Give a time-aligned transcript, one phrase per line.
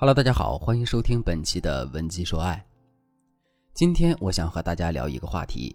[0.00, 2.64] Hello，大家好，欢迎收听本期的文姬说爱。
[3.74, 5.74] 今天我想和大家聊一个话题：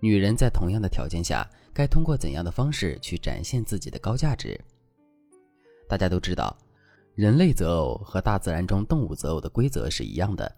[0.00, 4.60] 女人在同样的条件下，该通过怎样的方式去展现自己的高价值？
[5.88, 6.58] 大家都知道，
[7.14, 10.52] 人类择偶和大自然中动物择偶的规则是一样的，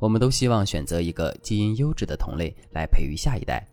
[0.00, 3.64] 我们都希望选择一个基因优质的同类来培育下一代。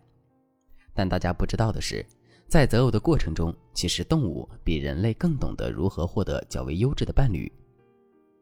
[0.94, 2.06] 但大家不知道的是，
[2.46, 7.52] 在择偶的过程中，其实动物比人类更懂得如何获得较为优质的伴侣。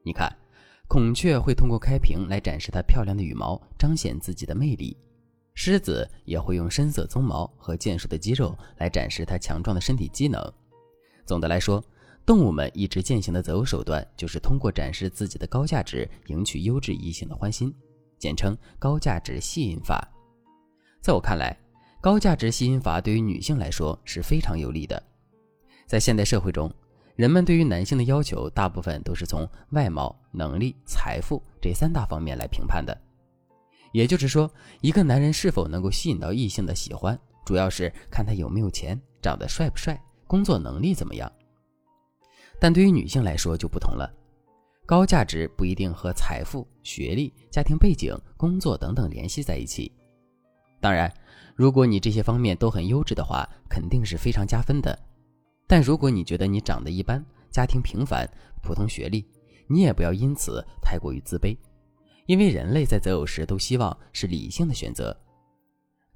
[0.08, 0.34] 你看，
[0.86, 4.96] 孔雀会通过开屏来展示它漂亮的羽毛，彰显自己的魅力；
[5.52, 10.42] 狮子也会用深色鬃毛和健硕的肌肉来展示它强壮的身体机能。
[11.26, 11.84] 总的来说，
[12.24, 17.70] 动物们一直践行的择偶手段就是通过展示自己的高价值，赢取优质异性的欢心，
[18.18, 20.08] 简称高价值吸引法。
[21.02, 21.54] 在我看来，
[22.00, 25.02] 高价值吸引法对于女性来说是非常有利的。
[25.86, 26.72] 在现代社会中，
[27.18, 32.96] 人们对于男性的要求，大部分都是从外貌、能力、财富这三大方面来评判的。
[33.90, 34.48] 也就是说，
[34.80, 41.28] 一个男人是否能够吸引到异性的喜欢，主要是看他有没有钱、长得帅不帅、工作能力怎么样。
[42.60, 44.08] 但对于女性来说就不同了，
[44.86, 49.90] 高价值不一定和财富、学历、家庭背景、工作等等联系在一起。
[50.80, 51.12] 当然，
[51.56, 54.96] 如果你这些方面都很优质的话，肯定是非常加分的。
[55.68, 58.28] 但如果你觉得你长得一般，家庭平凡，
[58.62, 59.24] 普通学历，
[59.68, 61.56] 你也不要因此太过于自卑，
[62.26, 65.14] 因为人类在择偶时都希望是理性的选择，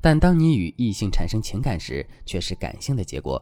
[0.00, 3.40] 但当你与异性产生情感时，却是感性的结果。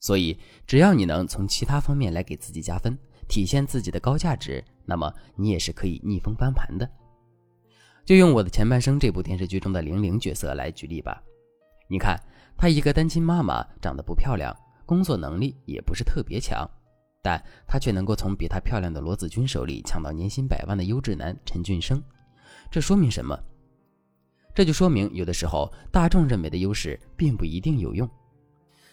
[0.00, 6.90] 所以，只要你能从其他方面来给自己加分，体现自己的高价值，那么你也是可以逆风翻盘的。
[8.04, 11.22] 就用我的前半生这部电视剧中的玲玲角色来举例吧，
[11.88, 12.18] 你看，
[12.56, 14.54] 她一个单亲妈妈，长得不漂亮。
[14.86, 16.68] 工作能力也不是特别强，
[17.22, 22.02] 但她却能够从比她漂亮的罗子君手里抢到年薪百万的优质男陈俊生，
[22.70, 23.38] 这说明什么？
[24.54, 28.08] 这就说明有的时候大众认为的优势并不一定有用。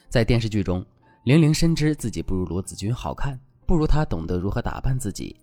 [0.09, 0.83] 在电视剧中，
[1.25, 5.35] 玲玲深知自己不如罗子君好看，不如她懂得如何打扮自己，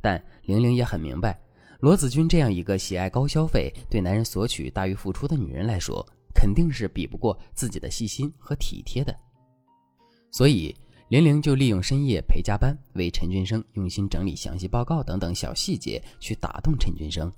[0.00, 1.38] 但玲玲也很明白，
[1.80, 9.14] 罗子君这样一个喜爱高消费、对男人索取大于付出的女人来说，肯定是比不过自己的细心和体贴的。
[10.30, 10.74] 所以，
[11.08, 17.32] 玲玲就利用深夜陪加班，为陈俊生用心整理详细报告等等小细节，去打动陈俊生，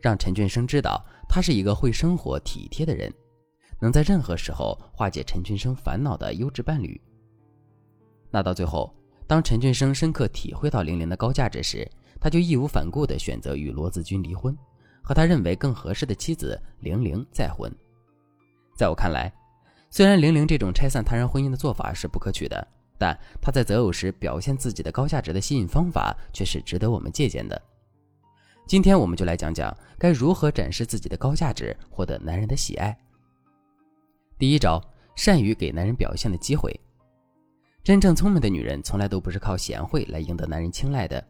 [0.00, 3.12] 让陈俊生知道他是一个会生活、体贴的人，
[3.80, 7.00] 能在任何时候化解陈俊生烦恼的优质伴侣。
[8.30, 8.94] 那到最后，
[9.26, 11.90] 当陈俊生深刻体会到玲玲的高价值时，
[12.20, 14.56] 他就义无反顾地选择与罗子君离婚，
[15.02, 17.74] 和他认为更合适的妻子玲玲再婚。
[18.76, 19.32] 在我看来。
[19.94, 22.66] 虽然玲玲这种拆散他人婚姻的做法是不可取的，
[22.98, 27.62] 但她在择偶时表现自己的高价值的吸引方法却是值得我们借鉴的。
[28.66, 32.98] 今天我们就来讲讲该如何展示自己的高价值，获得男人的喜爱。
[34.36, 34.82] 第一招，
[35.14, 36.74] 善于给男人表现的机会。
[37.84, 41.24] 真正聪明的女人从来都不是靠贤惠来赢得男人青睐的，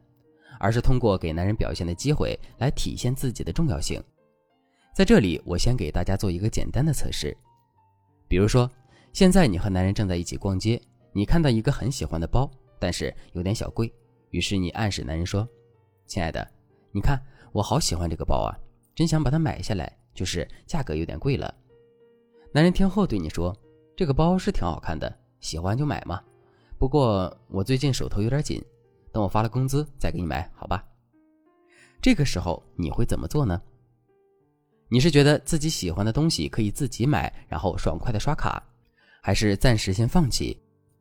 [0.58, 4.02] 而是通过给男人表现的机会来体现自己的重要性。
[4.94, 7.36] 在这里，我先给大家做一个简单的测试。
[8.34, 8.68] 比如说，
[9.12, 12.50] 现在你和男人正在一起逛街，你看到一个很喜欢的包，
[12.80, 13.94] 但是有点小贵，
[14.30, 15.48] 于是你暗示男人说
[16.08, 16.44] ：“亲爱的，
[16.90, 17.16] 你看
[17.52, 18.50] 我好喜欢这个包啊，
[18.92, 21.54] 真想把它买下来，就是价格有点贵了。”
[22.50, 23.56] 男人听后对你说
[23.96, 26.20] ：“这个包是挺好看的，喜欢就买嘛。
[26.76, 28.60] 不过我最近手头有点紧，
[29.12, 30.84] 等我发了工资再给你买，好吧？”
[32.02, 33.62] 这个时候你会怎么做呢？
[34.88, 38.62] 你是觉得自己喜欢的东西可以自己买，然后爽快的刷卡，
[39.20, 40.56] 还是暂时先放弃，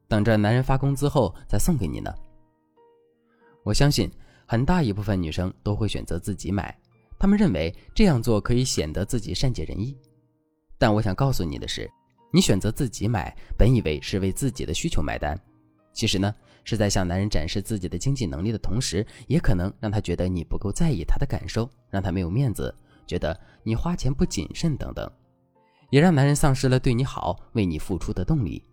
[0.07, 2.13] 等着男人发工资后再送给你呢？
[3.63, 4.09] 我相信
[4.45, 6.75] 很大一部分女生都会选择自己买，
[7.19, 9.95] 她们认为这样做可以显得自己善解人意。
[10.77, 11.89] 但我想告诉你的是，
[12.31, 15.39] 你选择自己买，本以为是为自己的需求买单，
[15.93, 16.33] 其实呢，
[16.63, 22.73] 是在向男人展示自己的经济能力的同时，也可能让他觉得你不够在意他的感受，让他没有面子。
[23.05, 25.09] 觉得你花钱不谨慎等等，
[25.89, 28.63] 也让男人丧失了对你好、为你付出的动力。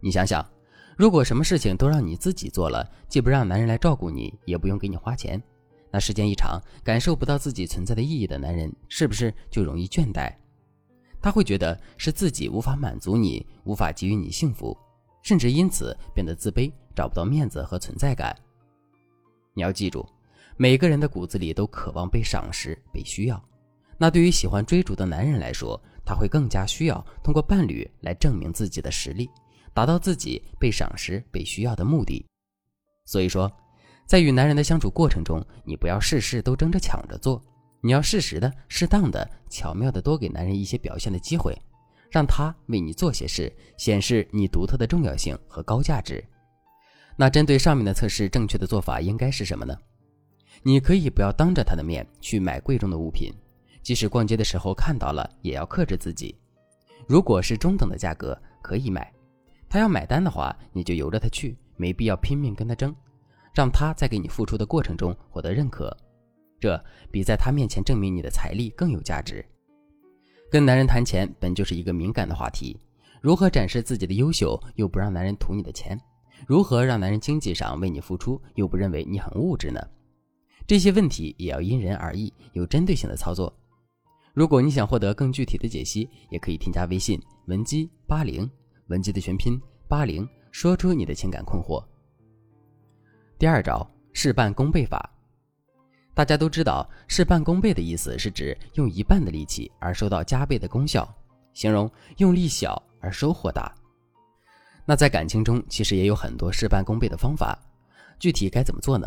[0.00, 0.44] 你想想，
[0.96, 5.42] 如果什么事情都让你自己做了，既不让男人来照顾你，也不用给你花钱，
[5.90, 10.34] 那时间一长，感受不到自己存在的意义的男人，是不是就容易倦怠？
[11.20, 14.76] 他会觉得是自己无法满足你，无法给予你幸福，
[15.22, 18.36] 甚至因此变得自卑，找不到面子和存在感。
[19.54, 20.06] 你要记住。
[20.56, 23.42] 每个人的骨子里都渴望被赏识、被需要。
[23.98, 29.28] 那对于喜欢追逐的男人来说，他会更加需要通过伴侣来证明自己的实力，
[29.74, 32.24] 达到自己被赏识、被需要的目的。
[33.04, 33.50] 所以说，
[34.06, 37.42] 在与男人的相处过程中，你不要事事都争着抢着做，
[37.82, 41.56] 你要适时的、适当的、巧妙的多给男人一些表现的机会，
[42.10, 46.24] 让他为你做些事，显示你独特的重要性和高价值。
[47.16, 49.76] 那针对上面的测试，正确的做法应该是什么呢？
[50.62, 53.32] 你可以不要当着他的面去买贵重的物品，
[53.82, 56.34] 即使逛街的时候看到了，也要克制自己。
[57.06, 59.12] 如果是中等的价格，可以买。
[59.68, 62.94] 他要买单的话，你就由着他去，没必要拼命跟他争。
[63.54, 65.96] 让他在给你付出的过程中获得认可，
[66.60, 66.78] 这
[67.10, 69.44] 比在他面前证明你的财力更有价值。
[70.50, 72.78] 跟男人谈钱本就是一个敏感的话题，
[73.22, 75.98] 如何展示自己的优秀又不让男人图你的钱？
[76.46, 79.80] 如何让男人经济上为你付出又不认为你很物质呢？
[80.66, 83.52] 这些问题也要因人而异，有针对性的操作。
[84.34, 88.50] 如果你想获得更具体的解析，也可以添加微信文姬八零，
[88.88, 91.82] 文姬的全拼八零，说出你的情感困惑。
[93.38, 95.08] 第二招事半功倍法，
[96.14, 101.08] 大家都知道，事半功倍的意思是指用一半的力气而收到加倍的功效，
[101.54, 103.72] 形容用力小而收获大。
[104.84, 107.56] 那在感情中，其实也有很多事半功倍的方法，
[108.18, 109.06] 具体该怎么做呢？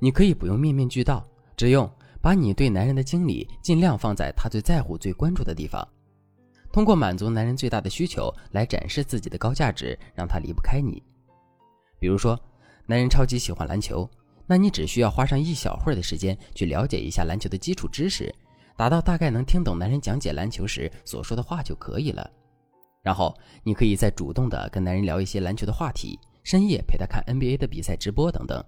[0.00, 1.90] 你可以不用面面俱到，只用
[2.20, 5.86] 把你对男人的精力尽量放在他最在乎、最关注的地方，
[6.72, 11.02] 通过满足男人最大的需求来展示自己的高价值，让他离不开你。
[11.98, 12.38] 比如说。
[12.90, 14.08] 男人超级喜欢篮球，
[14.46, 18.34] 那你只需要花上一小会儿的时间去了解一下篮球的基础知识，
[18.78, 22.30] 达到大概能听懂男人讲解篮球时所说的话就可以了。
[23.02, 28.64] 然后你可以再主动的跟男人聊一些篮球的话题，深夜陪他看 NBA 的比赛直播等等。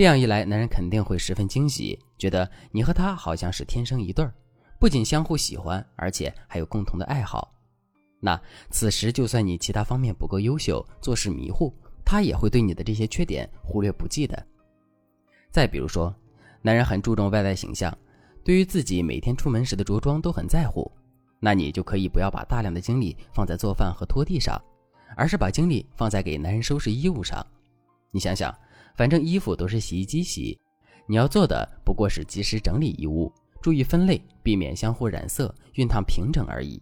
[0.00, 4.32] 这样一来，男人肯定会十分惊喜，觉得你和他好像是天生一对儿，
[4.78, 7.52] 不仅相互喜欢，而且还有共同的爱好。
[8.18, 11.70] 那此时就算你其他方面不够优秀，做事迷糊。
[12.02, 14.42] 他也会对你的这些缺点忽略不计的。
[15.50, 16.14] 再比如说，
[16.62, 17.94] 男人很注重外在形象，
[18.42, 20.90] 对于自己每天出门时的着装都很在乎，
[21.40, 24.58] 那你就可以不要把大量的精力放在做饭和拖地上，
[25.14, 27.46] 而是把精力放在给男人收拾衣物上。
[28.12, 28.52] 你想想，
[28.96, 30.58] 反正衣服都是洗衣机洗，
[31.06, 36.80] 你要做的不过是及时整理衣物，注意分类，避免相互染色、熨烫平整而已。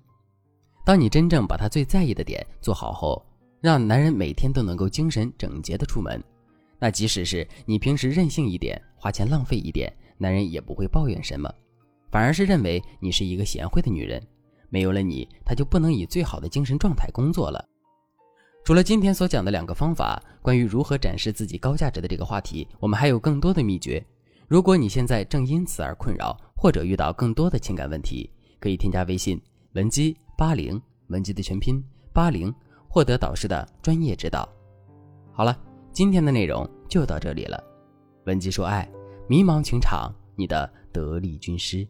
[0.85, 3.25] 当你真正把他最在意的点做好后，
[3.61, 6.23] 让男人每天都能够精神整洁的出门，
[6.79, 11.53] 那即使是你平时任性一点，花钱浪费一点，男人也不会抱怨什么，
[12.11, 14.23] 反而是认为你是一个贤惠的女人。
[14.71, 17.65] 没有了你，他就不能以最好的精神状态工作了。
[18.69, 24.05] 除了今天所讲的两个方法，关于如何展示自己高价值的这个话题，我们还有更多的秘诀。
[24.47, 28.29] 如果你现在正因此而困扰，或者遇到更多的情感问题，
[28.61, 29.41] 可以添加微信
[29.73, 31.82] 文姬八零，文姬的全拼
[32.12, 32.55] 八零。
[32.87, 34.47] 获得导师的专业指导。
[35.32, 35.59] 好了，
[35.91, 37.59] 今天的内容就到这里了。
[38.26, 38.87] 文姬说爱，
[39.31, 41.88] 迷茫情场，你的得力军师。